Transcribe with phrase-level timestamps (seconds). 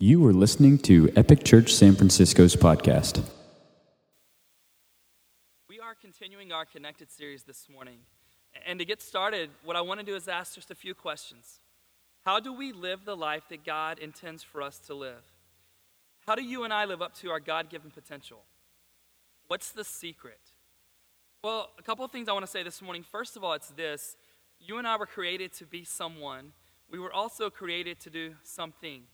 [0.00, 3.22] You are listening to Epic Church San Francisco's podcast.
[5.68, 7.98] We are continuing our connected series this morning.
[8.66, 11.60] And to get started, what I want to do is ask just a few questions.
[12.24, 15.22] How do we live the life that God intends for us to live?
[16.26, 18.42] How do you and I live up to our God given potential?
[19.46, 20.40] What's the secret?
[21.44, 23.04] Well, a couple of things I want to say this morning.
[23.04, 24.16] First of all, it's this
[24.58, 26.52] you and I were created to be someone,
[26.90, 29.04] we were also created to do something.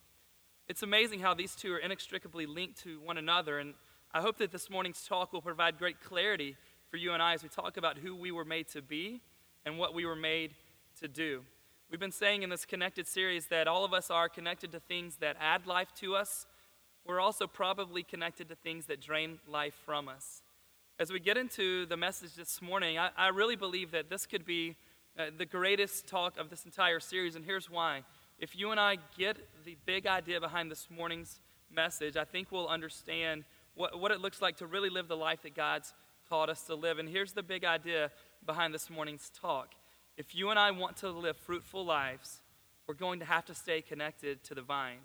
[0.70, 3.74] It's amazing how these two are inextricably linked to one another, and
[4.14, 6.54] I hope that this morning's talk will provide great clarity
[6.92, 9.20] for you and I as we talk about who we were made to be
[9.66, 10.54] and what we were made
[11.00, 11.42] to do.
[11.90, 15.16] We've been saying in this connected series that all of us are connected to things
[15.16, 16.46] that add life to us.
[17.04, 20.40] We're also probably connected to things that drain life from us.
[21.00, 24.44] As we get into the message this morning, I, I really believe that this could
[24.44, 24.76] be
[25.18, 28.04] uh, the greatest talk of this entire series, and here's why
[28.40, 31.40] if you and I get the big idea behind this morning's
[31.70, 33.44] message, I think we'll understand
[33.74, 35.92] what, what it looks like to really live the life that God's
[36.28, 36.98] called us to live.
[36.98, 38.10] And here's the big idea
[38.46, 39.74] behind this morning's talk.
[40.16, 42.40] If you and I want to live fruitful lives,
[42.86, 45.00] we're going to have to stay connected to the vine.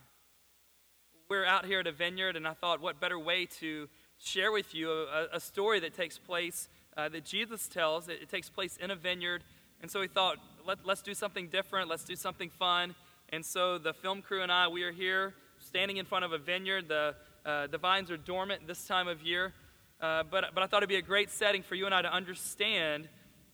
[1.29, 4.73] We're out here at a vineyard, and I thought, what better way to share with
[4.73, 8.07] you a, a story that takes place, uh, that Jesus tells.
[8.07, 9.43] It, it takes place in a vineyard.
[9.81, 12.95] And so we thought, Let, let's do something different, let's do something fun.
[13.29, 16.37] And so the film crew and I, we are here standing in front of a
[16.37, 16.87] vineyard.
[16.87, 19.53] The, uh, the vines are dormant this time of year.
[19.99, 22.13] Uh, but, but I thought it'd be a great setting for you and I to
[22.13, 23.07] understand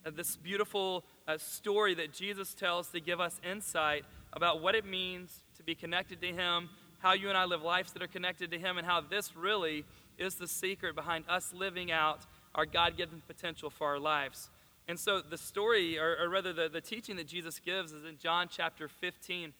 [0.05, 4.85] uh, this beautiful uh, story that Jesus tells to give us insight about what it
[4.85, 6.69] means to be connected to Him,
[6.99, 9.85] how you and I live lives that are connected to Him, and how this really
[10.17, 12.25] is the secret behind us living out
[12.55, 14.49] our God given potential for our lives.
[14.87, 18.17] And so the story, or, or rather the, the teaching that Jesus gives, is in
[18.17, 19.53] John chapter 15.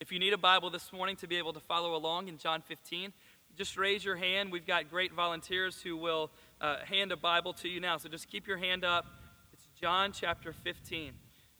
[0.00, 2.62] If you need a Bible this morning to be able to follow along in John
[2.62, 3.12] 15,
[3.56, 4.50] just raise your hand.
[4.50, 7.96] We've got great volunteers who will uh, hand a Bible to you now.
[7.98, 9.06] So just keep your hand up.
[9.52, 11.12] It's John chapter 15.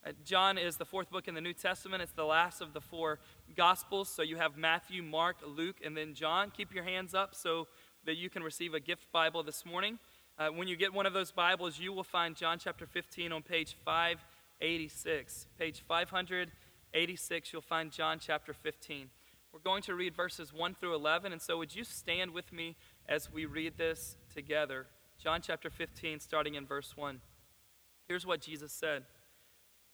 [0.05, 2.03] Uh, John is the fourth book in the New Testament.
[2.03, 3.21] It's the last of the four
[3.56, 4.09] Gospels.
[4.09, 6.51] So you have Matthew, Mark, Luke, and then John.
[6.51, 7.69] Keep your hands up so
[8.05, 10.01] that you can receive a gift Bible this morning.
[10.37, 13.43] Uh, when you get one of those Bibles, you will find John chapter 15 on
[13.43, 15.47] page 586.
[15.56, 16.64] Page 586,
[17.53, 19.10] you'll find John chapter 15.
[19.53, 22.77] We're going to read verses 1 through 11, and so would you stand with me
[23.09, 24.87] as we read this together?
[25.22, 27.21] John chapter 15, starting in verse 1.
[28.06, 29.04] Here's what Jesus said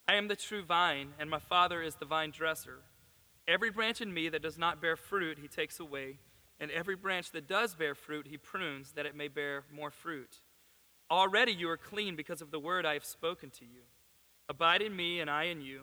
[0.08, 2.80] I am the true vine, and my Father is the vine dresser.
[3.48, 6.18] Every branch in me that does not bear fruit, he takes away,
[6.58, 10.40] and every branch that does bear fruit, he prunes, that it may bear more fruit.
[11.10, 13.82] Already you are clean because of the word I have spoken to you.
[14.48, 15.82] Abide in me, and I in you.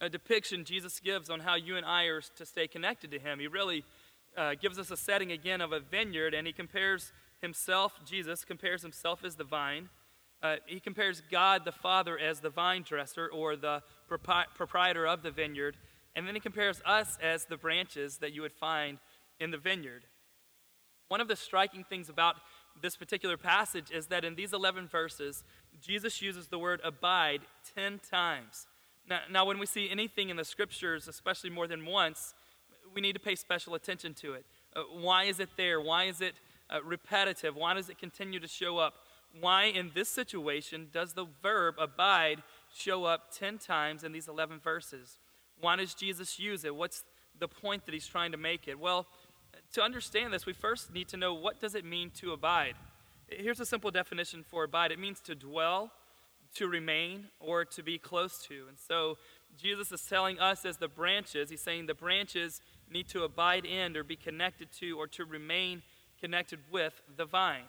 [0.00, 3.38] a depiction Jesus gives on how you and I are to stay connected to Him.
[3.38, 3.84] He really
[4.36, 8.82] uh, gives us a setting again of a vineyard, and He compares Himself, Jesus compares
[8.82, 9.88] Himself as the vine.
[10.42, 15.22] Uh, he compares God the Father as the vine dresser or the propri- proprietor of
[15.22, 15.76] the vineyard.
[16.14, 18.98] And then He compares us as the branches that you would find
[19.40, 20.04] in the vineyard.
[21.08, 22.36] One of the striking things about
[22.82, 25.44] this particular passage is that in these 11 verses,
[25.80, 27.42] Jesus uses the word abide
[27.74, 28.66] 10 times.
[29.08, 32.34] Now, now, when we see anything in the scriptures, especially more than once,
[32.94, 34.44] we need to pay special attention to it.
[34.74, 35.80] Uh, why is it there?
[35.80, 36.34] Why is it
[36.70, 37.54] uh, repetitive?
[37.54, 38.94] Why does it continue to show up?
[39.40, 42.42] Why, in this situation, does the verb abide
[42.74, 45.18] show up 10 times in these 11 verses?
[45.60, 46.74] Why does Jesus use it?
[46.74, 47.04] What's
[47.38, 48.78] the point that he's trying to make it?
[48.78, 49.06] Well,
[49.74, 52.74] to understand this, we first need to know what does it mean to abide.
[53.28, 55.92] Here's a simple definition for abide it means to dwell
[56.58, 58.64] to remain or to be close to.
[58.68, 59.18] And so
[59.60, 62.60] Jesus is telling us as the branches, he's saying the branches
[62.90, 65.82] need to abide in or be connected to or to remain
[66.20, 67.64] connected with the vine.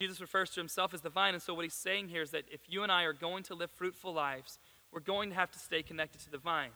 [0.00, 2.44] Jesus refers to himself as the vine, and so what he's saying here is that
[2.50, 4.58] if you and I are going to live fruitful lives,
[4.92, 6.70] we're going to have to stay connected to the vine.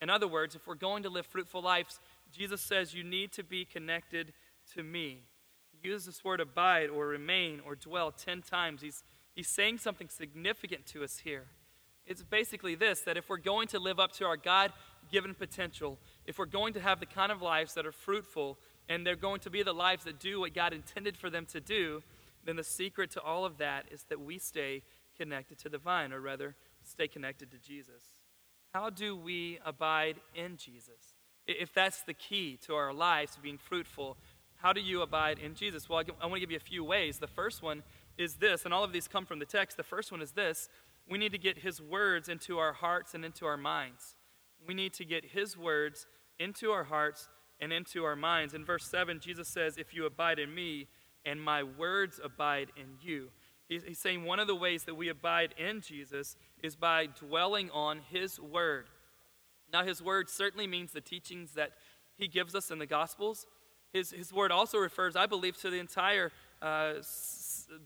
[0.00, 2.00] In other words, if we're going to live fruitful lives,
[2.32, 4.32] Jesus says you need to be connected
[4.74, 5.22] to me.
[5.70, 8.82] He uses this word abide or remain or dwell 10 times.
[8.82, 9.02] He's,
[9.38, 11.44] he's saying something significant to us here.
[12.04, 14.72] It's basically this that if we're going to live up to our God
[15.12, 15.96] given potential,
[16.26, 18.58] if we're going to have the kind of lives that are fruitful
[18.88, 21.60] and they're going to be the lives that do what God intended for them to
[21.60, 22.02] do,
[22.44, 24.82] then the secret to all of that is that we stay
[25.16, 28.02] connected to the vine, or rather, stay connected to Jesus.
[28.74, 31.14] How do we abide in Jesus?
[31.46, 34.16] If that's the key to our lives being fruitful,
[34.56, 35.88] how do you abide in Jesus?
[35.88, 37.18] Well, I want to give you a few ways.
[37.18, 37.84] The first one
[38.18, 39.76] is this, and all of these come from the text.
[39.76, 40.68] The first one is this
[41.08, 44.16] we need to get His words into our hearts and into our minds.
[44.66, 46.06] We need to get His words
[46.38, 47.28] into our hearts
[47.60, 48.54] and into our minds.
[48.54, 50.88] In verse 7, Jesus says, If you abide in me,
[51.24, 53.28] and my words abide in you.
[53.68, 58.00] He's saying one of the ways that we abide in Jesus is by dwelling on
[58.10, 58.86] His Word.
[59.70, 61.72] Now, His Word certainly means the teachings that
[62.16, 63.46] He gives us in the Gospels.
[63.92, 66.32] His, his Word also refers, I believe, to the entire
[66.62, 66.94] uh,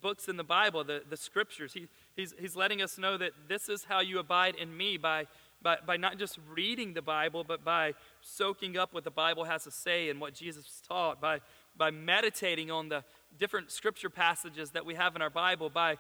[0.00, 1.72] books in the Bible, the, the Scriptures.
[1.72, 5.26] He, he's, he's letting us know that this is how you abide in me by,
[5.62, 9.64] by, by not just reading the Bible, but by soaking up what the Bible has
[9.64, 11.40] to say and what Jesus taught, by,
[11.76, 13.04] by meditating on the
[13.38, 15.96] different scripture passages that we have in our Bible, by,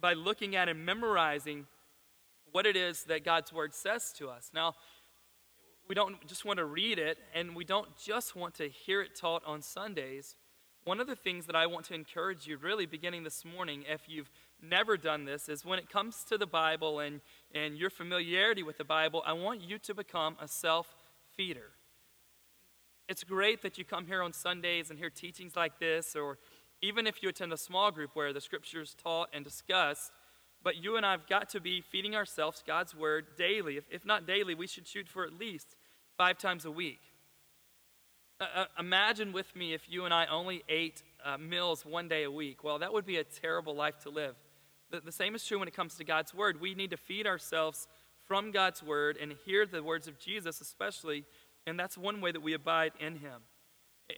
[0.00, 1.66] by looking at and memorizing
[2.52, 4.50] what it is that God's Word says to us.
[4.54, 4.74] Now,
[5.88, 9.14] we don't just want to read it, and we don't just want to hear it
[9.14, 10.36] taught on Sundays.
[10.84, 14.02] One of the things that I want to encourage you, really beginning this morning, if
[14.06, 14.30] you've
[14.62, 17.22] never done this, is when it comes to the Bible and,
[17.54, 20.94] and your familiarity with the Bible, I want you to become a self
[21.36, 21.70] feeder.
[23.08, 26.36] It's great that you come here on Sundays and hear teachings like this, or
[26.82, 30.12] even if you attend a small group where the scriptures taught and discussed,
[30.62, 33.78] but you and I have got to be feeding ourselves God's word daily.
[33.78, 35.76] If, if not daily, we should shoot for at least
[36.18, 37.00] five times a week.
[38.44, 42.24] Uh, uh, imagine with me if you and I only ate uh, meals one day
[42.24, 42.62] a week.
[42.62, 44.34] Well, that would be a terrible life to live.
[44.90, 46.60] The, the same is true when it comes to God's word.
[46.60, 47.88] We need to feed ourselves
[48.26, 51.24] from God's word and hear the words of Jesus, especially,
[51.66, 53.40] and that's one way that we abide in Him.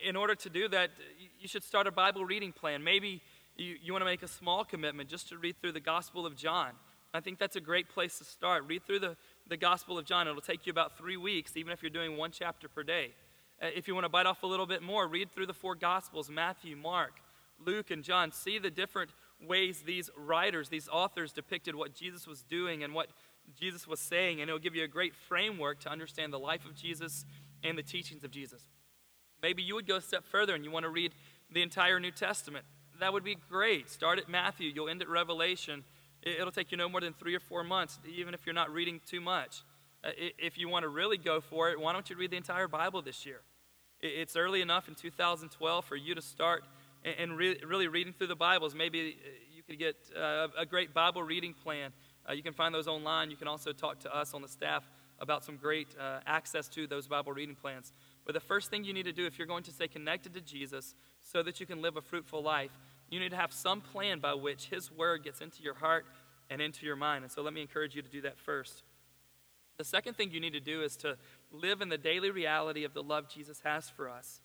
[0.05, 0.90] In order to do that,
[1.38, 2.82] you should start a Bible reading plan.
[2.82, 3.23] Maybe
[3.56, 6.34] you, you want to make a small commitment just to read through the Gospel of
[6.34, 6.70] John.
[7.14, 8.64] I think that's a great place to start.
[8.67, 9.17] Read through the,
[9.49, 10.26] the Gospel of John.
[10.26, 13.12] It'll take you about three weeks, even if you're doing one chapter per day.
[13.62, 15.74] Uh, if you want to bite off a little bit more, read through the four
[15.74, 17.20] Gospels Matthew, Mark,
[17.64, 18.32] Luke, and John.
[18.32, 19.10] See the different
[19.40, 23.08] ways these writers, these authors depicted what Jesus was doing and what
[23.58, 26.74] Jesus was saying, and it'll give you a great framework to understand the life of
[26.74, 27.24] Jesus
[27.62, 28.62] and the teachings of Jesus.
[29.42, 31.12] Maybe you would go a step further and you want to read
[31.50, 32.64] the entire New Testament.
[32.98, 33.90] That would be great.
[33.90, 35.84] Start at Matthew, you'll end at Revelation.
[36.22, 39.00] It'll take you no more than three or four months, even if you're not reading
[39.06, 39.62] too much.
[40.06, 42.68] Uh, if you want to really go for it, why don't you read the entire
[42.68, 43.40] Bible this year?
[44.00, 46.64] It's early enough in 2012 for you to start
[47.18, 48.74] and really reading through the Bibles.
[48.74, 51.92] Maybe uh, you could get uh, a great Bible reading plan.
[52.32, 53.30] You can find those online.
[53.30, 54.88] You can also talk to us on the staff
[55.18, 55.88] about some great
[56.26, 57.92] access to those Bible reading plans.
[58.24, 60.40] But the first thing you need to do if you're going to stay connected to
[60.40, 62.70] Jesus so that you can live a fruitful life,
[63.10, 66.04] you need to have some plan by which His Word gets into your heart
[66.50, 67.25] and into your mind.
[67.25, 68.82] And so let me encourage you to do that first.
[69.78, 71.16] The second thing you need to do is to
[71.52, 74.40] live in the daily reality of the love Jesus has for us.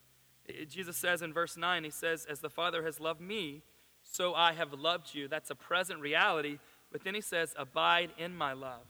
[0.67, 3.61] Jesus says in verse 9, He says, As the Father has loved me,
[4.03, 5.27] so I have loved you.
[5.27, 6.57] That's a present reality.
[6.91, 8.81] But then He says, Abide in my love.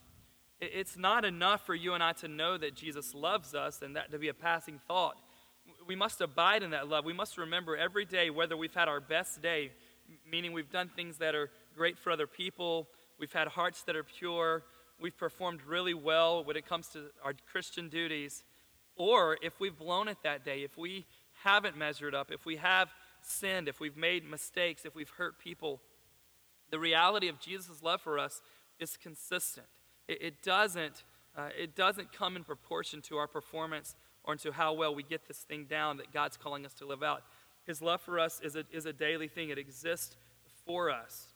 [0.60, 4.12] It's not enough for you and I to know that Jesus loves us and that
[4.12, 5.18] to be a passing thought.
[5.88, 7.04] We must abide in that love.
[7.04, 9.72] We must remember every day whether we've had our best day,
[10.30, 12.88] meaning we've done things that are great for other people,
[13.20, 14.64] we've had hearts that are pure,
[15.02, 18.44] we've performed really well when it comes to our Christian duties,
[18.96, 21.06] or if we've blown it that day, if we
[21.44, 25.82] haven't measured up, if we have sinned, if we've made mistakes, if we've hurt people,
[26.70, 28.42] the reality of Jesus' love for us
[28.80, 29.68] is consistent.
[30.08, 31.04] It, it doesn't,
[31.38, 35.28] uh, it doesn't come in proportion to our performance or into how well we get
[35.28, 37.24] this thing down that God's calling us to live out.
[37.66, 40.16] His love for us is a, is a daily thing, it exists
[40.66, 41.28] for us.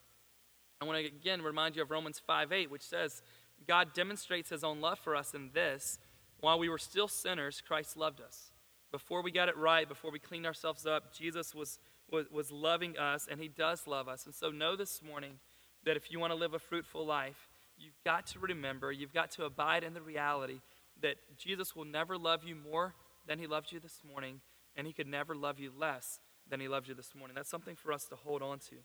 [0.81, 3.21] I want to again remind you of Romans 5 8, which says,
[3.67, 5.99] God demonstrates his own love for us in this
[6.39, 8.51] while we were still sinners, Christ loved us.
[8.91, 11.79] Before we got it right, before we cleaned ourselves up, Jesus was,
[12.11, 14.25] was, was loving us, and he does love us.
[14.25, 15.39] And so, know this morning
[15.85, 19.31] that if you want to live a fruitful life, you've got to remember, you've got
[19.31, 20.61] to abide in the reality
[21.01, 22.93] that Jesus will never love you more
[23.27, 24.39] than he loved you this morning,
[24.75, 26.19] and he could never love you less
[26.49, 27.35] than he loved you this morning.
[27.35, 28.75] That's something for us to hold on to.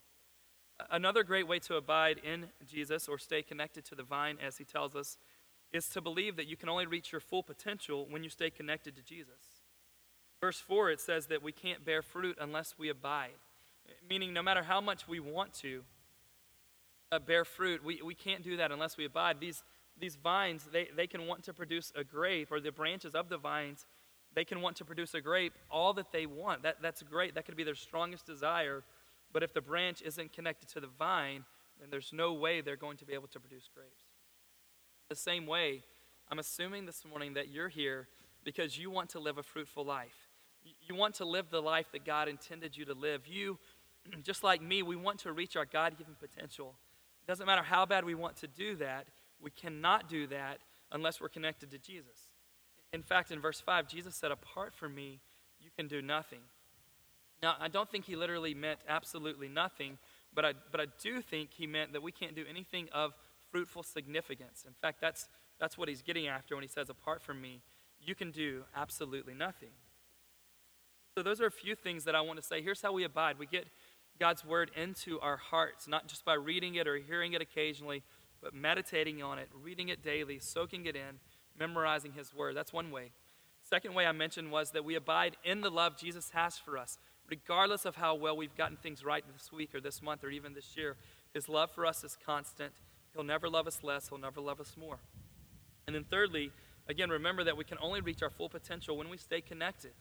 [0.91, 4.65] Another great way to abide in Jesus or stay connected to the vine, as he
[4.65, 5.19] tells us,
[5.73, 8.97] is to believe that you can only reach your full potential when you stay connected
[8.97, 9.63] to Jesus.
[10.41, 13.39] Verse 4, it says that we can't bear fruit unless we abide,
[14.09, 15.83] meaning no matter how much we want to
[17.13, 19.41] uh, bear fruit, we, we can't do that unless we abide.
[19.41, 19.63] These,
[19.99, 23.37] these vines, they, they can want to produce a grape, or the branches of the
[23.37, 23.87] vines,
[24.35, 26.63] they can want to produce a grape all that they want.
[26.63, 27.35] That, that's great.
[27.35, 28.85] That could be their strongest desire.
[29.33, 31.45] But if the branch isn't connected to the vine,
[31.81, 34.05] then there's no way they're going to be able to produce grapes.
[35.09, 35.83] The same way,
[36.31, 38.09] I'm assuming this morning that you're here
[38.45, 40.29] because you want to live a fruitful life.
[40.83, 43.27] You want to live the life that God intended you to live.
[43.27, 43.59] You,
[44.23, 46.75] just like me, we want to reach our God given potential.
[47.23, 49.07] It doesn't matter how bad we want to do that,
[49.41, 50.59] we cannot do that
[50.93, 52.29] unless we're connected to Jesus.
[52.93, 55.21] In fact, in verse 5, Jesus said, Apart from me,
[55.61, 56.41] you can do nothing.
[57.43, 59.99] Now, I don't think he literally meant absolutely nothing,
[60.35, 63.15] but I, but I do think he meant that we can't do anything of
[63.51, 64.65] fruitful significance.
[64.67, 65.29] In fact, that's,
[65.59, 67.63] that's what he's getting after when he says, Apart from me,
[68.01, 69.71] you can do absolutely nothing.
[71.17, 72.63] So, those are a few things that I want to say.
[72.63, 73.67] Here's how we abide we get
[74.19, 78.03] God's word into our hearts, not just by reading it or hearing it occasionally,
[78.43, 81.19] but meditating on it, reading it daily, soaking it in,
[81.59, 82.57] memorizing his word.
[82.57, 83.13] That's one way.
[83.63, 86.99] Second way I mentioned was that we abide in the love Jesus has for us.
[87.31, 90.53] Regardless of how well we've gotten things right this week or this month or even
[90.53, 90.97] this year,
[91.33, 92.73] his love for us is constant.
[93.15, 94.99] He'll never love us less, he'll never love us more.
[95.87, 96.51] And then thirdly,
[96.89, 99.93] again, remember that we can only reach our full potential when we stay connected.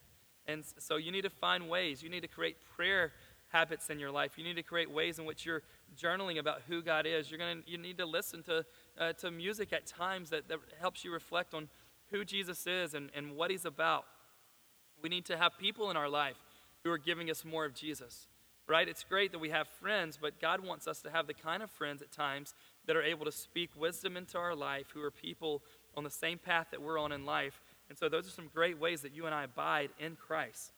[0.47, 2.01] And so you need to find ways.
[2.01, 3.11] You need to create prayer
[3.49, 4.37] habits in your life.
[4.37, 5.61] You need to create ways in which you're
[5.95, 7.29] journaling about who God is.
[7.29, 8.65] You're to you need to listen to
[8.99, 11.69] uh, to music at times that, that helps you reflect on
[12.11, 14.05] who Jesus is and, and what he's about.
[15.01, 16.37] We need to have people in our life
[16.83, 18.27] who are giving us more of Jesus.
[18.67, 18.87] Right?
[18.87, 21.71] It's great that we have friends, but God wants us to have the kind of
[21.71, 22.53] friends at times
[22.85, 25.63] that are able to speak wisdom into our life, who are people
[25.97, 27.61] on the same path that we're on in life.
[27.89, 30.71] And so, those are some great ways that you and I abide in Christ.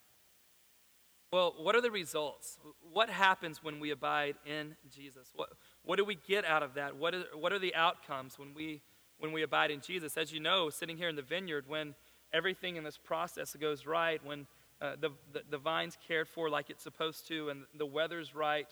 [1.33, 2.57] Well, what are the results?
[2.91, 5.29] What happens when we abide in Jesus?
[5.33, 5.49] What,
[5.83, 6.97] what do we get out of that?
[6.97, 8.81] What, is, what are the outcomes when we,
[9.17, 10.17] when we abide in Jesus?
[10.17, 11.95] As you know, sitting here in the vineyard, when
[12.33, 14.45] everything in this process goes right, when
[14.81, 18.67] uh, the, the, the vine's cared for like it's supposed to, and the weather's right,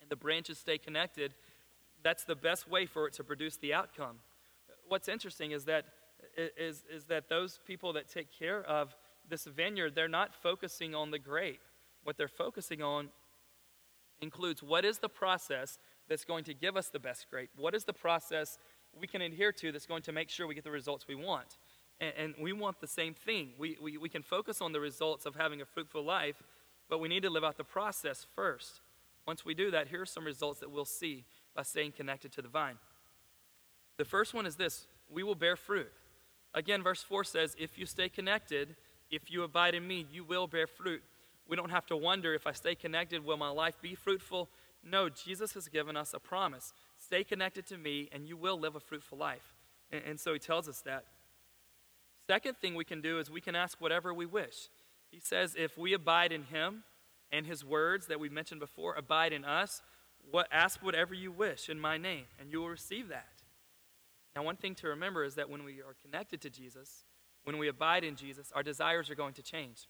[0.00, 1.34] and the branches stay connected,
[2.02, 4.16] that's the best way for it to produce the outcome.
[4.88, 5.84] What's interesting is that,
[6.36, 8.96] is, is that those people that take care of
[9.28, 11.60] this vineyard, they're not focusing on the grape
[12.04, 13.10] what they're focusing on
[14.20, 17.50] includes what is the process that's going to give us the best grape?
[17.56, 18.58] What is the process
[18.98, 21.58] we can adhere to that's going to make sure we get the results we want?
[22.00, 23.50] And, and we want the same thing.
[23.58, 26.42] We, we, we can focus on the results of having a fruitful life,
[26.88, 28.80] but we need to live out the process first.
[29.26, 32.42] Once we do that, here are some results that we'll see by staying connected to
[32.42, 32.76] the vine.
[33.96, 35.92] The first one is this we will bear fruit.
[36.54, 38.76] Again, verse 4 says, If you stay connected,
[39.10, 41.02] if you abide in me, you will bear fruit.
[41.48, 44.48] We don't have to wonder if I stay connected, will my life be fruitful?
[44.82, 46.72] No, Jesus has given us a promise.
[46.98, 49.54] Stay connected to me, and you will live a fruitful life.
[49.92, 51.04] And, and so he tells us that.
[52.30, 54.68] Second thing we can do is we can ask whatever we wish.
[55.10, 56.84] He says, if we abide in him
[57.32, 59.82] and his words that we mentioned before abide in us,
[60.30, 63.42] what, ask whatever you wish in my name, and you will receive that.
[64.36, 67.02] Now, one thing to remember is that when we are connected to Jesus,
[67.42, 69.88] when we abide in Jesus, our desires are going to change.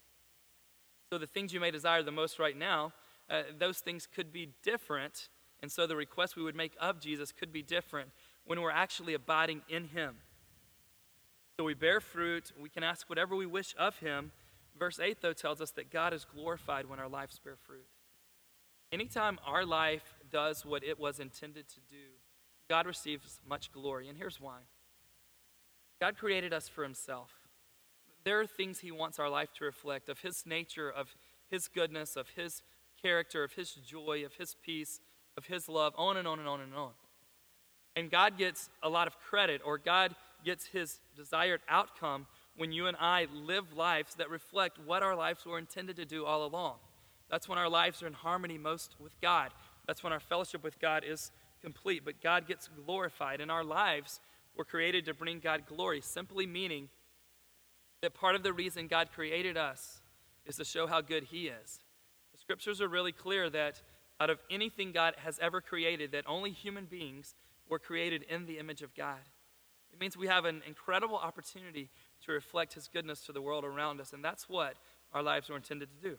[1.12, 2.94] So the things you may desire the most right now,
[3.28, 5.28] uh, those things could be different.
[5.60, 8.08] And so the request we would make of Jesus could be different
[8.46, 10.16] when we're actually abiding in Him.
[11.60, 12.52] So we bear fruit.
[12.58, 14.32] We can ask whatever we wish of Him.
[14.78, 17.84] Verse 8, though, tells us that God is glorified when our lives bear fruit.
[18.90, 22.16] Anytime our life does what it was intended to do,
[22.70, 24.08] God receives much glory.
[24.08, 24.60] And here's why
[26.00, 27.30] God created us for Himself
[28.24, 31.14] there are things He wants our life to reflect of His nature, of
[31.50, 32.62] His goodness, of His
[33.02, 35.02] character, of His joy, of His peace,
[35.36, 36.92] of His love, on and on and on and on.
[37.96, 42.86] And God gets a lot of credit, or God gets His desired outcome when you
[42.86, 46.76] and I live lives that reflect what our lives were intended to do all along.
[47.30, 49.50] That's when our lives are in harmony most with God.
[49.86, 51.30] That's when our fellowship with God is
[51.62, 52.04] complete.
[52.04, 54.20] But God gets glorified, and our lives
[54.56, 56.88] were created to bring God glory, simply meaning
[58.02, 60.00] that part of the reason God created us
[60.46, 61.78] is to show how good He is.
[62.32, 63.82] The scriptures are really clear that
[64.18, 67.34] out of anything God has ever created, that only human beings
[67.68, 69.20] were created in the image of God.
[69.92, 71.90] It means we have an incredible opportunity
[72.24, 74.12] to reflect His goodness to the world around us.
[74.12, 74.74] And that's what
[75.12, 76.16] our lives were intended to do.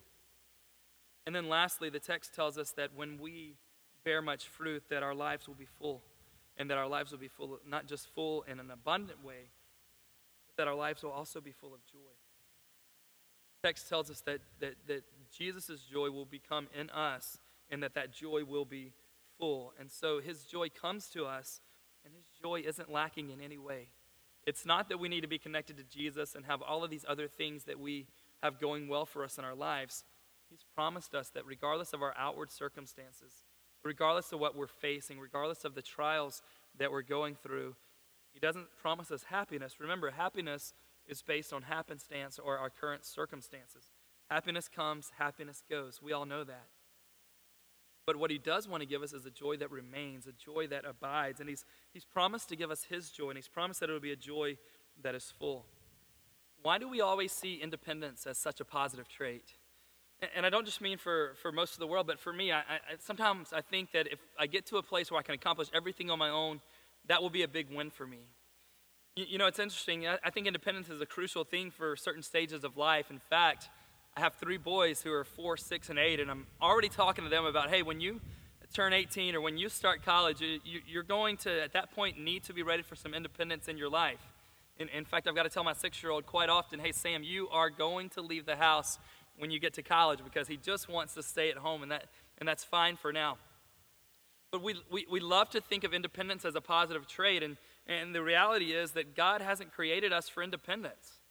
[1.26, 3.54] And then lastly, the text tells us that when we
[4.04, 6.02] bear much fruit, that our lives will be full.
[6.58, 9.50] And that our lives will be full, not just full in an abundant way,
[10.46, 12.12] but that our lives will also be full of joy.
[13.62, 17.38] The text tells us that, that, that Jesus' joy will become in us
[17.70, 18.92] and that that joy will be
[19.38, 19.72] full.
[19.80, 21.60] And so his joy comes to us,
[22.04, 23.88] and his joy isn't lacking in any way.
[24.46, 27.04] It's not that we need to be connected to Jesus and have all of these
[27.08, 28.06] other things that we
[28.42, 30.04] have going well for us in our lives.
[30.50, 33.44] He's promised us that regardless of our outward circumstances,
[33.84, 36.42] regardless of what we're facing, regardless of the trials
[36.78, 37.76] that we're going through,
[38.32, 39.80] He doesn't promise us happiness.
[39.80, 40.74] Remember, happiness
[41.06, 43.92] is based on happenstance or our current circumstances.
[44.30, 46.00] Happiness comes, happiness goes.
[46.02, 46.66] We all know that.
[48.04, 50.66] But what he does want to give us is a joy that remains, a joy
[50.68, 51.38] that abides.
[51.40, 54.00] And he's, he's promised to give us his joy, and he's promised that it will
[54.00, 54.56] be a joy
[55.02, 55.66] that is full.
[56.62, 59.54] Why do we always see independence as such a positive trait?
[60.36, 62.58] And I don't just mean for, for most of the world, but for me, I,
[62.58, 65.68] I, sometimes I think that if I get to a place where I can accomplish
[65.74, 66.60] everything on my own,
[67.08, 68.20] that will be a big win for me.
[69.16, 70.06] You, you know, it's interesting.
[70.06, 73.10] I, I think independence is a crucial thing for certain stages of life.
[73.10, 73.68] In fact,
[74.16, 77.30] I have three boys who are four, six, and eight, and I'm already talking to
[77.30, 78.20] them about hey, when you
[78.72, 82.42] turn 18 or when you start college, you, you're going to, at that point, need
[82.44, 84.20] to be ready for some independence in your life.
[84.78, 87.22] In, in fact, I've got to tell my six year old quite often, hey, Sam,
[87.22, 88.98] you are going to leave the house
[89.38, 92.06] when you get to college because he just wants to stay at home, and, that,
[92.38, 93.38] and that's fine for now.
[94.50, 98.14] But we, we, we love to think of independence as a positive trait, and, and
[98.14, 101.21] the reality is that God hasn't created us for independence.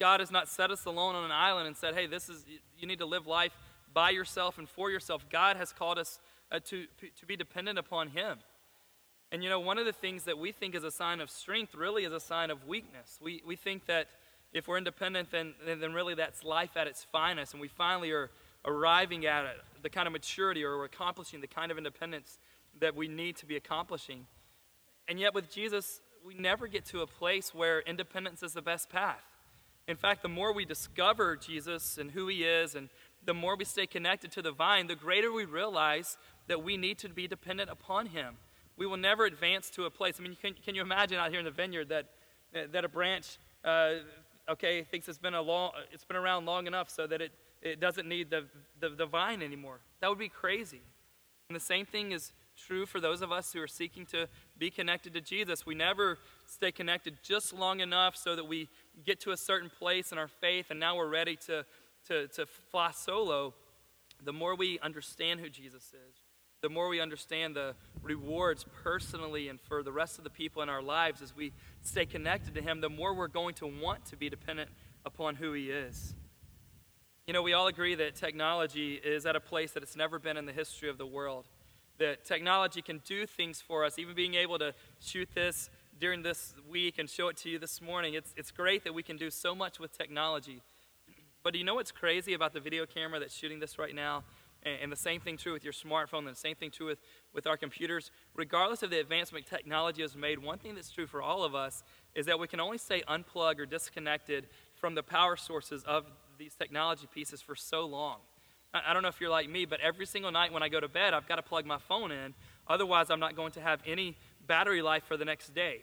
[0.00, 2.44] God has not set us alone on an island and said, hey, this is,
[2.78, 3.52] you need to live life
[3.92, 5.26] by yourself and for yourself.
[5.30, 6.18] God has called us
[6.50, 6.86] uh, to,
[7.18, 8.38] to be dependent upon Him.
[9.30, 11.74] And you know, one of the things that we think is a sign of strength
[11.74, 13.18] really is a sign of weakness.
[13.22, 14.08] We, we think that
[14.52, 18.30] if we're independent, then, then really that's life at its finest, and we finally are
[18.64, 22.38] arriving at it, the kind of maturity or we're accomplishing the kind of independence
[22.80, 24.26] that we need to be accomplishing.
[25.08, 28.90] And yet, with Jesus, we never get to a place where independence is the best
[28.90, 29.22] path.
[29.90, 32.88] In fact, the more we discover Jesus and who he is, and
[33.24, 36.98] the more we stay connected to the vine, the greater we realize that we need
[36.98, 38.36] to be dependent upon him.
[38.76, 40.16] We will never advance to a place.
[40.18, 42.06] I mean, can, can you imagine out here in the vineyard that,
[42.72, 43.94] that a branch, uh,
[44.48, 47.80] okay, thinks it's been, a long, it's been around long enough so that it, it
[47.80, 48.44] doesn't need the,
[48.78, 49.80] the, the vine anymore?
[50.00, 50.82] That would be crazy.
[51.48, 54.70] And the same thing is true for those of us who are seeking to be
[54.70, 55.66] connected to Jesus.
[55.66, 58.68] We never stay connected just long enough so that we
[59.04, 61.64] get to a certain place in our faith and now we're ready to,
[62.08, 63.54] to, to fly solo.
[64.22, 66.16] The more we understand who Jesus is,
[66.62, 70.68] the more we understand the rewards personally and for the rest of the people in
[70.68, 74.16] our lives as we stay connected to Him, the more we're going to want to
[74.16, 74.70] be dependent
[75.06, 76.14] upon who He is.
[77.26, 80.36] You know, we all agree that technology is at a place that it's never been
[80.36, 81.48] in the history of the world
[82.00, 86.54] that technology can do things for us, even being able to shoot this during this
[86.68, 88.14] week and show it to you this morning.
[88.14, 90.62] It's, it's great that we can do so much with technology.
[91.42, 94.24] But do you know what's crazy about the video camera that's shooting this right now?
[94.62, 96.98] And, and the same thing true with your smartphone, and the same thing true with,
[97.32, 98.10] with our computers.
[98.34, 101.82] Regardless of the advancement technology has made, one thing that's true for all of us
[102.14, 106.04] is that we can only stay unplugged or disconnected from the power sources of
[106.38, 108.18] these technology pieces for so long.
[108.72, 110.88] I don't know if you're like me, but every single night when I go to
[110.88, 112.34] bed, I've got to plug my phone in.
[112.68, 115.80] Otherwise, I'm not going to have any battery life for the next day.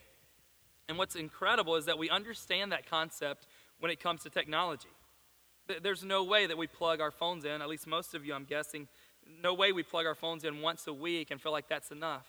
[0.87, 3.47] And what's incredible is that we understand that concept
[3.79, 4.89] when it comes to technology.
[5.81, 8.45] There's no way that we plug our phones in, at least most of you, I'm
[8.45, 8.87] guessing,
[9.41, 12.25] no way we plug our phones in once a week and feel like that's enough.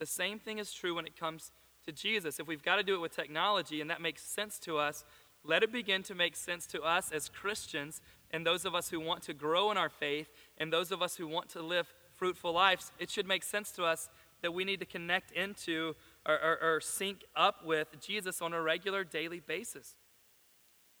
[0.00, 1.52] The same thing is true when it comes
[1.86, 2.40] to Jesus.
[2.40, 5.04] If we've got to do it with technology and that makes sense to us,
[5.44, 8.98] let it begin to make sense to us as Christians and those of us who
[8.98, 10.28] want to grow in our faith
[10.58, 12.90] and those of us who want to live fruitful lives.
[12.98, 14.08] It should make sense to us
[14.42, 15.94] that we need to connect into
[16.26, 19.96] or, or, or sync up with Jesus on a regular daily basis.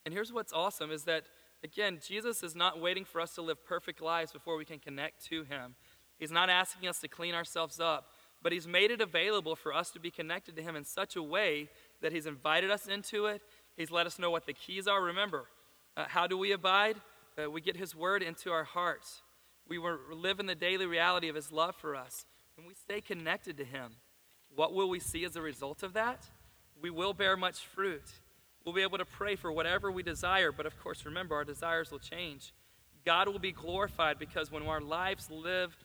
[0.04, 1.24] And here's what's awesome is that,
[1.62, 5.24] again, Jesus is not waiting for us to live perfect lives before we can connect
[5.26, 5.76] to him.
[6.18, 8.08] He's not asking us to clean ourselves up,
[8.42, 11.22] but he's made it available for us to be connected to him in such a
[11.22, 11.68] way
[12.02, 13.40] that he's invited us into it
[13.76, 15.02] He's let us know what the keys are.
[15.02, 15.46] Remember,
[15.96, 16.96] uh, how do we abide?
[17.36, 19.22] Uh, we get His word into our hearts.
[19.68, 19.78] We
[20.12, 22.24] live in the daily reality of His love for us,
[22.56, 23.96] and we stay connected to Him.
[24.54, 26.26] What will we see as a result of that?
[26.80, 28.04] We will bear much fruit.
[28.64, 31.90] We'll be able to pray for whatever we desire, but of course, remember, our desires
[31.90, 32.52] will change.
[33.04, 35.76] God will be glorified because when our lives live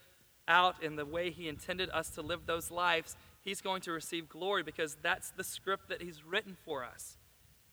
[0.47, 4.29] out in the way He intended us to live those lives, He's going to receive
[4.29, 7.17] glory because that's the script that He's written for us.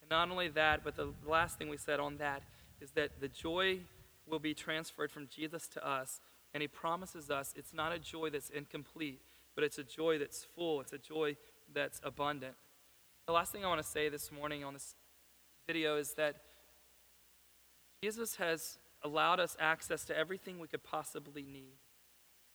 [0.03, 2.43] And not only that, but the last thing we said on that
[2.81, 3.81] is that the joy
[4.27, 6.21] will be transferred from Jesus to us.
[6.53, 9.21] And he promises us it's not a joy that's incomplete,
[9.57, 11.35] but it's a joy that's full, it's a joy
[11.75, 12.55] that's abundant.
[13.27, 14.95] The last thing I want to say this morning on this
[15.67, 16.37] video is that
[18.01, 21.75] Jesus has allowed us access to everything we could possibly need.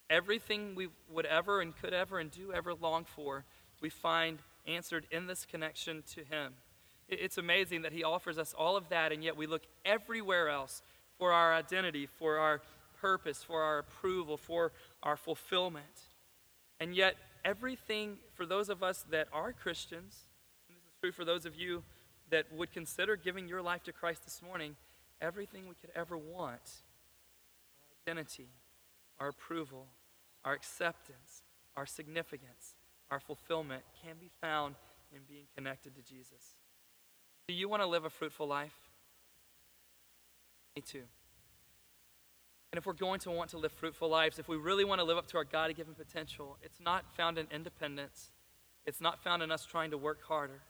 [0.10, 3.46] Everything we would ever and could ever and do ever long for,
[3.82, 6.54] we find answered in this connection to Him.
[7.10, 10.82] It's amazing that He offers us all of that, and yet we look everywhere else
[11.18, 12.62] for our identity, for our
[13.02, 16.11] purpose, for our approval, for our fulfillment.
[16.82, 17.16] And yet,
[17.46, 20.26] everything for those of us that are Christians,
[20.68, 21.84] and this is true for those of you
[22.32, 24.76] that would consider giving your life to Christ this morning,
[25.22, 26.82] everything we could ever want
[28.08, 28.48] our identity,
[29.20, 29.86] our approval,
[30.44, 31.44] our acceptance,
[31.78, 32.74] our significance,
[33.12, 34.74] our fulfillment can be found
[35.14, 36.56] in being connected to Jesus.
[37.48, 38.74] Do you want to live a fruitful life?
[40.76, 41.04] Me too.
[42.72, 45.06] And if we're going to want to live fruitful lives, if we really want to
[45.06, 48.32] live up to our God given potential, it's not found in independence.
[48.86, 50.62] It's not found in us trying to work harder.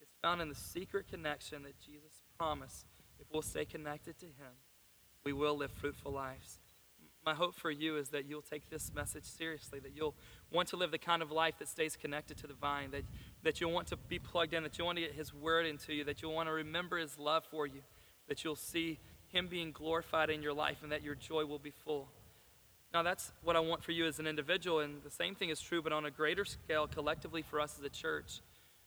[0.00, 2.86] It's found in the secret connection that Jesus promised.
[3.18, 4.54] If we'll stay connected to Him,
[5.24, 6.58] we will live fruitful lives.
[7.24, 10.14] My hope for you is that you'll take this message seriously, that you'll
[10.52, 13.02] want to live the kind of life that stays connected to the vine, that,
[13.42, 15.92] that you'll want to be plugged in, that you'll want to get His word into
[15.92, 17.80] you, that you'll want to remember His love for you,
[18.28, 19.00] that you'll see
[19.36, 22.08] Him being glorified in your life, and that your joy will be full.
[22.94, 25.60] Now, that's what I want for you as an individual, and the same thing is
[25.60, 28.40] true, but on a greater scale, collectively for us as a church.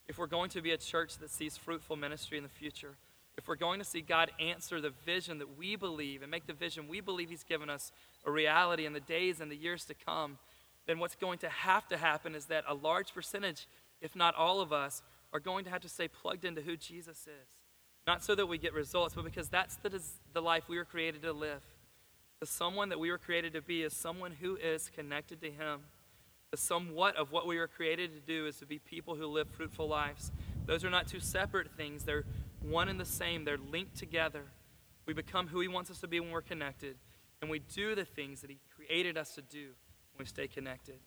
[0.07, 2.95] If we're going to be a church that sees fruitful ministry in the future,
[3.37, 6.53] if we're going to see God answer the vision that we believe and make the
[6.53, 7.91] vision we believe He's given us
[8.25, 10.39] a reality in the days and the years to come,
[10.87, 13.67] then what's going to have to happen is that a large percentage,
[14.01, 17.27] if not all of us, are going to have to stay plugged into who Jesus
[17.27, 17.58] is.
[18.07, 20.01] Not so that we get results, but because that's the,
[20.33, 21.61] the life we were created to live.
[22.39, 25.81] The someone that we were created to be is someone who is connected to Him.
[26.51, 29.47] The somewhat of what we were created to do is to be people who live
[29.49, 30.31] fruitful lives.
[30.65, 32.25] Those are not two separate things, they're
[32.61, 34.45] one and the same, they're linked together.
[35.05, 36.95] We become who He wants us to be when we're connected,
[37.41, 39.69] and we do the things that He created us to do
[40.13, 40.99] when we stay connected.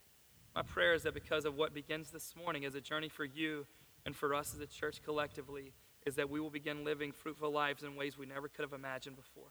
[0.55, 3.67] My prayer is that because of what begins this morning as a journey for you
[4.05, 5.73] and for us as a church collectively,
[6.07, 9.17] is that we will begin living fruitful lives in ways we never could have imagined
[9.17, 9.49] before.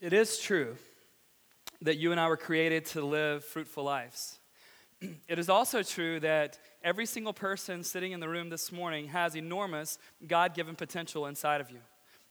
[0.00, 0.76] It is true
[1.82, 4.38] that you and I were created to live fruitful lives.
[5.28, 9.36] It is also true that every single person sitting in the room this morning has
[9.36, 11.78] enormous God given potential inside of you.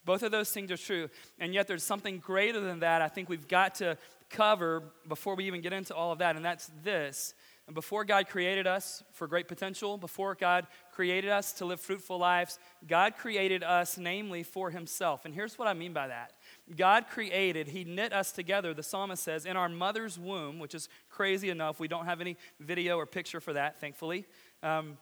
[0.04, 3.30] Both of those things are true, and yet there's something greater than that I think
[3.30, 3.98] we've got to
[4.30, 7.34] cover before we even get into all of that, and that's this
[7.68, 12.18] and before God created us for great potential, before God created us to live fruitful
[12.18, 15.26] lives, God created us namely for Himself.
[15.26, 16.32] And here's what I mean by that
[16.76, 20.88] God created, He knit us together, the psalmist says, in our mother's womb, which is
[21.10, 21.78] crazy enough.
[21.78, 24.26] We don't have any video or picture for that, thankfully.
[24.64, 24.98] Um,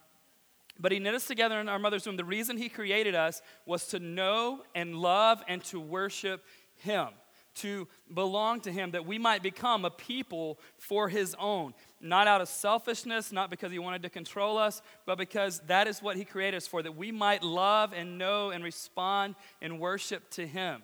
[0.78, 2.18] but he knit us together in our mother's womb.
[2.18, 7.08] The reason he created us was to know and love and to worship him
[7.56, 11.74] to belong to Him, that we might become a people for His own.
[12.00, 16.02] Not out of selfishness, not because He wanted to control us, but because that is
[16.02, 20.28] what He created us for, that we might love and know and respond and worship
[20.30, 20.82] to Him.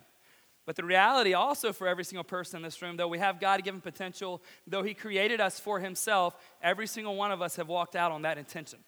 [0.65, 3.63] But the reality also for every single person in this room, though we have God
[3.63, 7.95] given potential, though He created us for Himself, every single one of us have walked
[7.95, 8.79] out on that intention.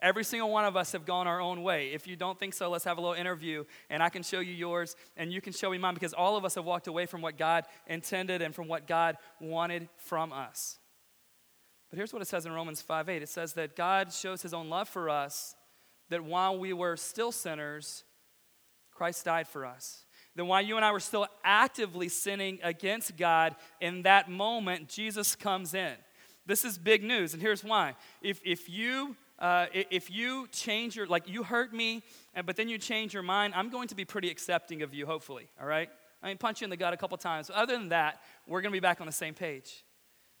[0.00, 1.88] Every single one of us have gone our own way.
[1.92, 4.52] If you don't think so, let's have a little interview and I can show you
[4.52, 7.20] yours and you can show me mine because all of us have walked away from
[7.20, 10.78] what God intended and from what God wanted from us.
[11.90, 14.52] But here's what it says in Romans 5 8 it says that God shows his
[14.54, 15.54] own love for us,
[16.10, 18.04] that while we were still sinners,
[18.90, 20.04] Christ died for us.
[20.34, 25.34] Then while you and I were still actively sinning against God, in that moment, Jesus
[25.34, 25.94] comes in.
[26.46, 27.94] This is big news, and here's why.
[28.22, 32.02] If, if you uh, if you change your, like you hurt me,
[32.44, 35.48] but then you change your mind, I'm going to be pretty accepting of you, hopefully,
[35.60, 35.88] all right?
[36.22, 37.48] I mean, punch you in the gut a couple times.
[37.54, 39.84] Other than that, we're going to be back on the same page.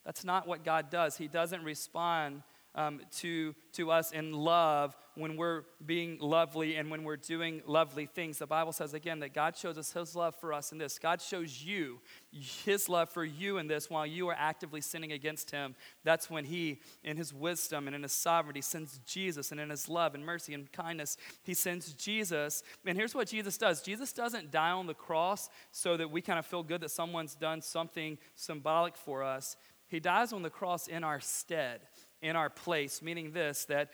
[0.08, 1.18] That's not what God does.
[1.18, 2.42] He doesn't respond
[2.74, 8.06] um, to, to us in love when we're being lovely and when we're doing lovely
[8.06, 8.38] things.
[8.38, 10.98] The Bible says again that God shows us His love for us in this.
[10.98, 12.00] God shows you
[12.32, 15.74] His love for you in this while you are actively sinning against Him.
[16.04, 19.90] That's when He, in His wisdom and in His sovereignty, sends Jesus, and in His
[19.90, 22.62] love and mercy and kindness, He sends Jesus.
[22.86, 26.38] And here's what Jesus does Jesus doesn't die on the cross so that we kind
[26.38, 29.58] of feel good that someone's done something symbolic for us.
[29.88, 31.80] He dies on the cross in our stead
[32.20, 33.90] in our place, meaning this that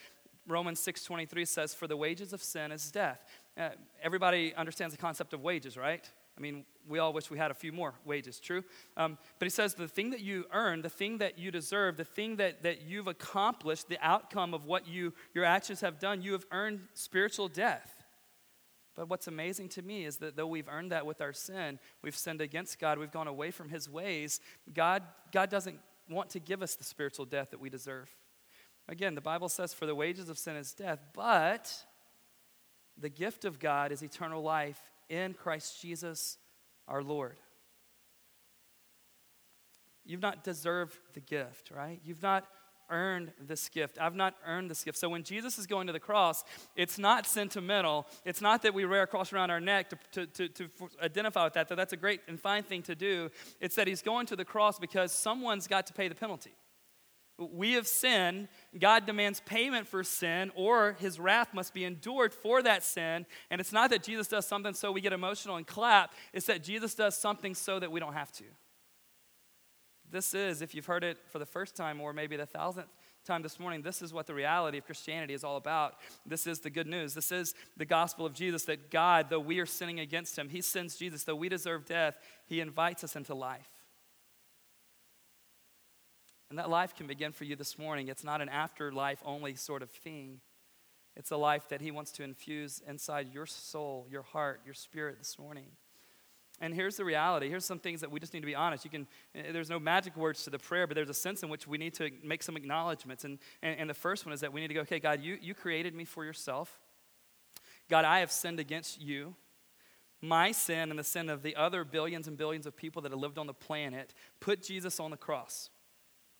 [0.47, 3.25] Romans 6:23 says, "For the wages of sin is death."
[3.57, 3.71] Uh,
[4.03, 6.11] everybody understands the concept of wages, right?
[6.37, 8.65] I mean, we all wish we had a few more wages, true?
[8.97, 12.05] Um, but he says the thing that you earn, the thing that you deserve, the
[12.05, 16.33] thing that, that you've accomplished, the outcome of what you, your actions have done, you
[16.33, 17.94] have earned spiritual death.
[18.95, 22.17] But what's amazing to me is that though we've earned that with our sin, we've
[22.17, 24.41] sinned against God, we've gone away from his ways,
[24.73, 25.03] God,
[25.33, 25.79] God doesn't
[26.09, 28.09] want to give us the spiritual death that we deserve.
[28.89, 31.73] Again, the Bible says, For the wages of sin is death, but
[32.97, 36.39] the gift of God is eternal life in Christ Jesus
[36.87, 37.37] our Lord.
[40.05, 42.01] You've not deserved the gift, right?
[42.05, 42.47] You've not
[42.91, 43.99] earned this gift.
[44.01, 44.99] I've not earned this gift.
[44.99, 46.45] So when Jesus is going to the cross,
[46.77, 48.07] it's not sentimental.
[48.25, 50.71] It's not that we wear a cross around our neck to, to, to, to
[51.03, 53.31] identify with that, that that's a great and fine thing to do.
[53.61, 56.55] It's that he's going to the cross because someone's got to pay the penalty.
[57.37, 58.49] We have sinned.
[58.79, 63.27] God demands payment for sin, or his wrath must be endured for that sin.
[63.51, 66.63] And it's not that Jesus does something so we get emotional and clap, it's that
[66.63, 68.45] Jesus does something so that we don't have to.
[70.15, 72.87] This is, if you've heard it for the first time or maybe the thousandth
[73.27, 75.97] time this morning, this is what the reality of Christianity is all about.
[76.25, 77.15] This is the good news.
[77.15, 80.61] This is the gospel of Jesus that God, though we are sinning against him, he
[80.61, 81.25] sends Jesus.
[81.25, 83.67] Though we deserve death, he invites us into life.
[86.49, 88.07] And that life can begin for you this morning.
[88.07, 90.43] It's not an afterlife only sort of thing.
[91.17, 95.19] It's a life that He wants to infuse inside your soul, your heart, your spirit
[95.19, 95.67] this morning.
[96.61, 97.49] And here's the reality.
[97.49, 98.85] Here's some things that we just need to be honest.
[98.85, 101.49] You can, eh, there's no magic words to the prayer, but there's a sense in
[101.49, 103.25] which we need to make some acknowledgments.
[103.25, 105.37] And, and, and the first one is that we need to go, okay, God, you,
[105.41, 106.79] you created me for yourself.
[107.91, 109.35] God, I have sinned against you.
[110.23, 113.21] My sin and the sin of the other billions and billions of people that have
[113.21, 115.71] lived on the planet put Jesus on the cross.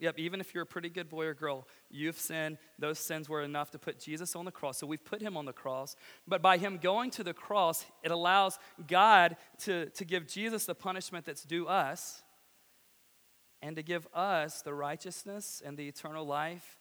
[0.01, 2.59] Yep, even if you're a pretty good boy or girl, you've sinned.
[2.79, 4.79] Those sins were enough to put Jesus on the cross.
[4.79, 5.95] So we've put him on the cross.
[6.27, 10.75] But by him going to the cross, it allows God to, to give Jesus the
[10.75, 12.23] punishment that's due us
[13.63, 16.79] and to give us the righteousness and the eternal life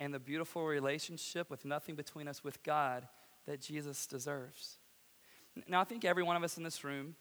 [0.00, 3.06] and the beautiful relationship with nothing between us with God
[3.46, 4.78] that Jesus deserves.
[5.68, 7.14] Now, I think every one of us in this room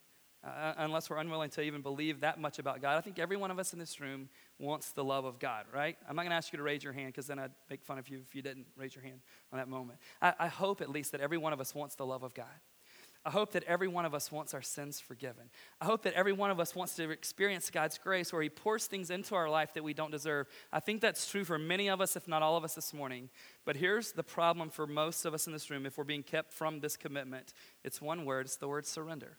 [0.46, 2.98] uh, unless we're unwilling to even believe that much about God.
[2.98, 5.98] I think every one of us in this room wants the love of God, right?
[6.08, 7.98] I'm not going to ask you to raise your hand because then I'd make fun
[7.98, 9.20] of you if you didn't raise your hand
[9.52, 10.00] on that moment.
[10.22, 12.46] I, I hope at least that every one of us wants the love of God.
[13.28, 15.50] I hope that every one of us wants our sins forgiven.
[15.82, 18.86] I hope that every one of us wants to experience God's grace where He pours
[18.86, 20.48] things into our life that we don't deserve.
[20.72, 23.30] I think that's true for many of us, if not all of us this morning.
[23.66, 26.54] But here's the problem for most of us in this room if we're being kept
[26.54, 29.38] from this commitment it's one word, it's the word surrender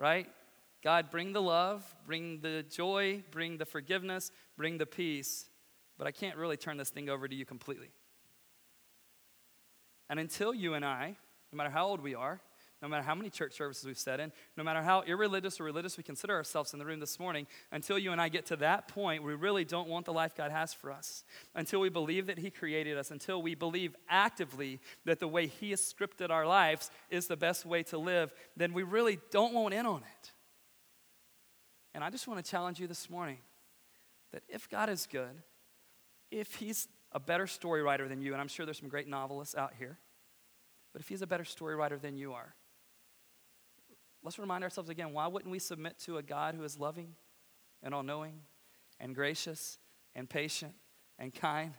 [0.00, 0.26] right?
[0.82, 5.48] God, bring the love, bring the joy, bring the forgiveness, bring the peace,
[5.98, 7.90] but I can't really turn this thing over to you completely.
[10.08, 11.16] And until you and I,
[11.52, 12.40] no matter how old we are,
[12.82, 15.98] no matter how many church services we've sat in, no matter how irreligious or religious
[15.98, 18.88] we consider ourselves in the room this morning, until you and I get to that
[18.88, 21.24] point, we really don't want the life God has for us.
[21.54, 25.70] Until we believe that He created us, until we believe actively that the way He
[25.70, 29.74] has scripted our lives is the best way to live, then we really don't want
[29.74, 30.32] in on it.
[31.94, 33.38] And I just want to challenge you this morning
[34.32, 35.42] that if God is good,
[36.30, 39.54] if He's a better story writer than you, and I'm sure there's some great novelists
[39.56, 39.98] out here,
[40.92, 42.54] but if He's a better story writer than you are,
[44.22, 47.14] let's remind ourselves again why wouldn't we submit to a God who is loving
[47.82, 48.40] and all knowing
[49.00, 49.78] and gracious
[50.14, 50.74] and patient
[51.18, 51.74] and kind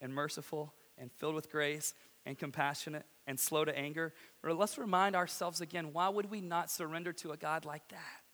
[0.00, 4.12] and merciful and filled with grace and compassionate and slow to anger?
[4.44, 8.25] Or let's remind ourselves again why would we not surrender to a God like that?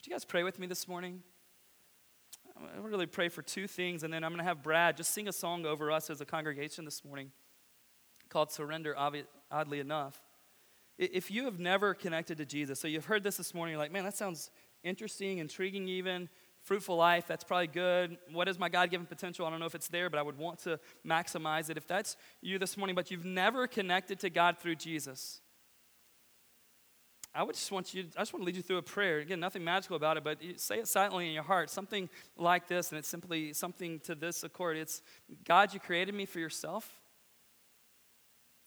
[0.00, 1.22] Would you guys pray with me this morning?
[2.56, 5.28] I really pray for two things, and then I'm going to have Brad just sing
[5.28, 7.32] a song over us as a congregation this morning
[8.30, 10.22] called Surrender, oddly enough.
[10.96, 13.92] If you have never connected to Jesus, so you've heard this this morning, you're like,
[13.92, 14.50] man, that sounds
[14.82, 16.30] interesting, intriguing, even
[16.62, 18.16] fruitful life, that's probably good.
[18.32, 19.44] What is my God given potential?
[19.44, 21.76] I don't know if it's there, but I would want to maximize it.
[21.76, 25.42] If that's you this morning, but you've never connected to God through Jesus,
[27.34, 29.18] I would just want you, I just want to lead you through a prayer.
[29.18, 31.70] Again, nothing magical about it, but say it silently in your heart.
[31.70, 34.76] Something like this, and it's simply something to this accord.
[34.76, 35.00] It's
[35.44, 37.00] God, you created me for yourself,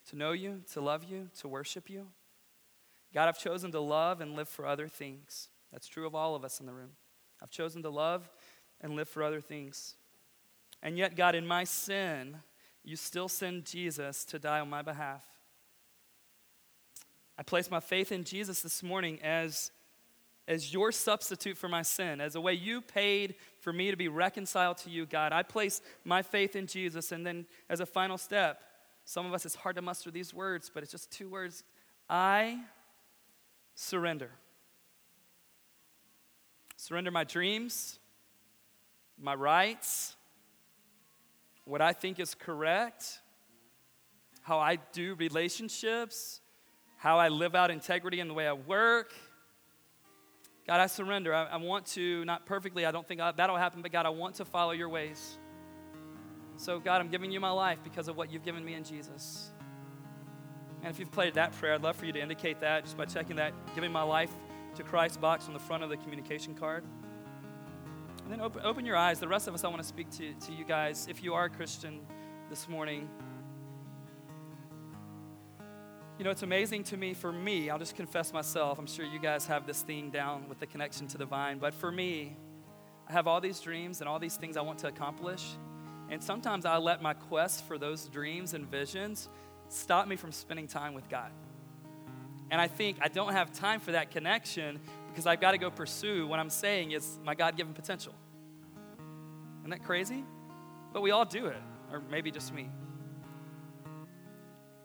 [0.09, 2.07] to know you, to love you, to worship you.
[3.13, 5.49] God, I've chosen to love and live for other things.
[5.71, 6.91] That's true of all of us in the room.
[7.41, 8.29] I've chosen to love
[8.79, 9.95] and live for other things.
[10.81, 12.37] And yet, God, in my sin,
[12.83, 15.23] you still send Jesus to die on my behalf.
[17.37, 19.71] I place my faith in Jesus this morning as
[20.47, 24.09] as your substitute for my sin, as a way you paid for me to be
[24.09, 25.31] reconciled to you, God.
[25.31, 27.11] I place my faith in Jesus.
[27.11, 28.61] And then, as a final step,
[29.05, 31.63] some of us, it's hard to muster these words, but it's just two words
[32.09, 32.59] I
[33.75, 34.31] surrender.
[36.75, 37.99] Surrender my dreams,
[39.17, 40.15] my rights,
[41.63, 43.21] what I think is correct,
[44.41, 46.41] how I do relationships,
[47.03, 49.13] how I live out integrity in the way I work
[50.65, 51.33] God, I surrender.
[51.33, 54.09] I, I want to, not perfectly, I don't think I, that'll happen, but God, I
[54.09, 55.37] want to follow your ways.
[56.55, 59.51] So, God, I'm giving you my life because of what you've given me in Jesus.
[60.81, 63.05] And if you've played that prayer, I'd love for you to indicate that just by
[63.05, 64.31] checking that giving my life
[64.75, 66.83] to Christ box on the front of the communication card.
[68.23, 69.19] And then open, open your eyes.
[69.19, 71.07] The rest of us, I want to speak to, to you guys.
[71.09, 71.99] If you are a Christian
[72.49, 73.09] this morning,
[76.17, 78.77] you know, it's amazing to me, for me, I'll just confess myself.
[78.77, 81.73] I'm sure you guys have this thing down with the connection to the vine, but
[81.73, 82.35] for me,
[83.09, 85.43] I have all these dreams and all these things I want to accomplish.
[86.09, 89.27] And sometimes I let my quest for those dreams and visions
[89.69, 91.31] stop me from spending time with God.
[92.51, 95.71] And I think I don't have time for that connection because I've got to go
[95.71, 98.13] pursue what I'm saying is my God given potential.
[99.61, 100.23] Isn't that crazy?
[100.91, 102.69] But we all do it, or maybe just me.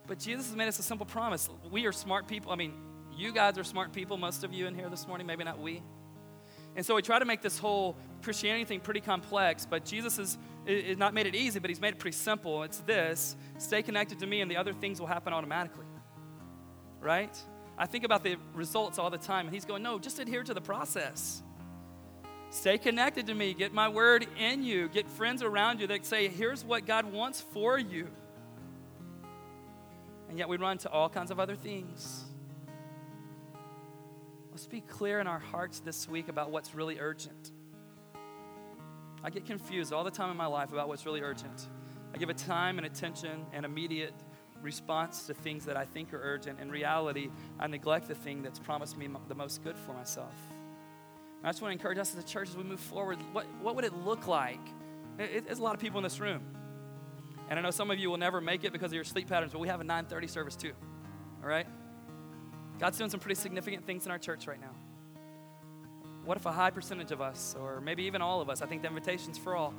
[0.09, 1.49] But Jesus has made us a simple promise.
[1.71, 2.51] We are smart people.
[2.51, 2.73] I mean,
[3.15, 5.83] you guys are smart people, most of you in here this morning, maybe not we.
[6.77, 10.39] And so we try to make this whole Christianity thing pretty complex, but Jesus has,
[10.97, 12.63] not made it easy, but he's made it pretty simple.
[12.63, 15.87] It's this stay connected to me, and the other things will happen automatically.
[17.01, 17.37] Right?
[17.77, 20.55] I think about the results all the time, and he's going, no, just adhere to
[20.55, 21.43] the process.
[22.51, 23.53] Stay connected to me.
[23.55, 24.89] Get my word in you.
[24.89, 28.09] Get friends around you that say, here's what God wants for you.
[30.29, 32.25] And yet we run to all kinds of other things.
[34.51, 37.53] Let's be clear in our hearts this week about what's really urgent.
[39.23, 41.69] I get confused all the time in my life about what's really urgent.
[42.15, 44.15] I give a time and attention and immediate
[44.63, 46.61] response to things that I think are urgent.
[46.61, 50.35] In reality, I neglect the thing that's promised me the most good for myself.
[51.39, 53.19] And I just want to encourage us as a church as we move forward.
[53.33, 54.61] What, what would it look like?
[55.19, 56.43] It, there's a lot of people in this room.
[57.49, 59.53] And I know some of you will never make it because of your sleep patterns,
[59.53, 60.73] but we have a 9:30 service too.
[61.43, 61.67] All right?
[62.79, 64.75] God's doing some pretty significant things in our church right now.
[66.25, 68.83] What if a high percentage of us, or maybe even all of us, I think
[68.83, 69.73] the invitation's for all.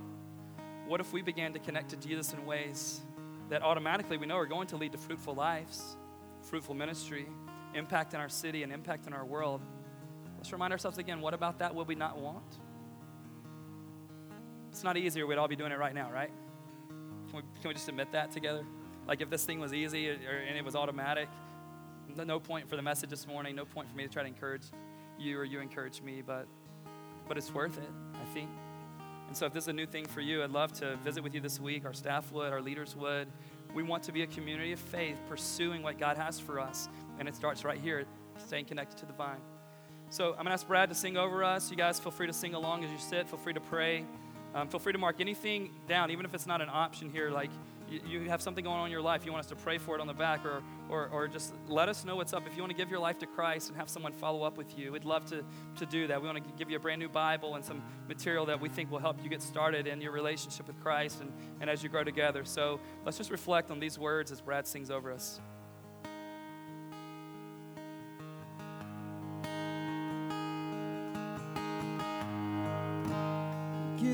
[0.87, 3.01] What if we began to connect to Jesus in ways
[3.49, 5.95] that automatically we know are going to lead to fruitful lives,
[6.41, 7.27] fruitful ministry,
[7.75, 9.61] impact in our city, and impact in our world?
[10.37, 12.57] Let's remind ourselves again what about that would we not want?
[14.71, 16.31] It's not easier, we'd all be doing it right now, right?
[17.29, 18.65] Can we, can we just admit that together?
[19.07, 21.29] Like if this thing was easy or, and it was automatic,
[22.15, 24.63] no point for the message this morning, no point for me to try to encourage
[25.17, 26.47] you or you encourage me, but
[27.27, 28.49] but it's worth it, I think.
[29.27, 31.35] And so if this is a new thing for you, I'd love to visit with
[31.35, 31.85] you this week.
[31.85, 33.27] Our staff would, our leaders would.
[33.75, 36.89] We want to be a community of faith, pursuing what God has for us.
[37.19, 38.05] And it starts right here,
[38.43, 39.37] staying connected to the vine.
[40.09, 41.69] So I'm going to ask Brad to sing over us.
[41.69, 43.29] You guys feel free to sing along as you sit.
[43.29, 44.03] Feel free to pray.
[44.55, 47.29] Um, feel free to mark anything down, even if it's not an option here.
[47.29, 47.51] Like
[47.89, 49.95] you, you, have something going on in your life, you want us to pray for
[49.95, 52.45] it on the back, or, or, or just let us know what's up.
[52.47, 54.77] If you want to give your life to Christ and have someone follow up with
[54.77, 55.43] you, we'd love to,
[55.77, 56.21] to do that.
[56.21, 58.91] We want to give you a brand new Bible and some material that we think
[58.91, 61.31] will help you get started in your relationship with Christ and,
[61.61, 62.45] and as you grow together.
[62.45, 65.39] So let's just reflect on these words as Brad sings over us.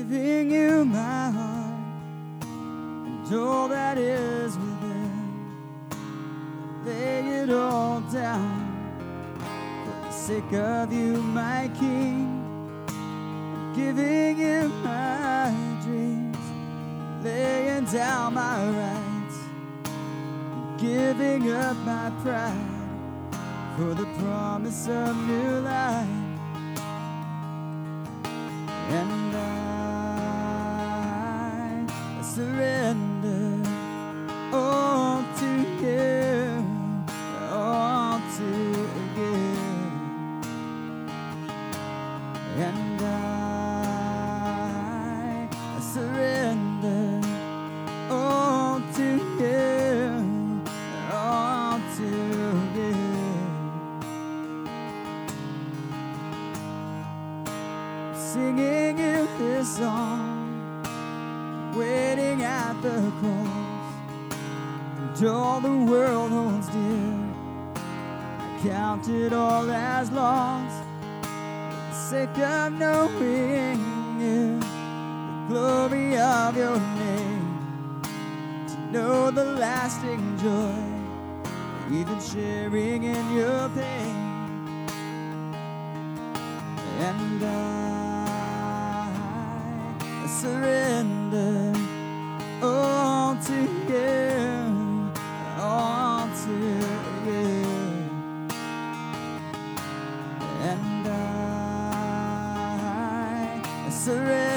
[0.08, 5.10] Giving you my heart and all that is within.
[6.84, 8.62] Lay it all down
[9.84, 12.32] for the sake of you, my King.
[13.74, 16.38] Giving you my dreams,
[17.22, 19.38] laying down my rights,
[20.80, 26.25] giving up my pride for the promise of new life.
[76.48, 78.02] Of your name,
[78.68, 80.78] to know the lasting joy,
[81.92, 84.14] even sharing in your pain.
[87.00, 89.06] And I
[90.40, 91.72] surrender
[92.62, 93.54] all to
[93.90, 95.10] you,
[95.58, 96.56] all to.
[100.70, 101.20] And I
[103.90, 104.55] surrender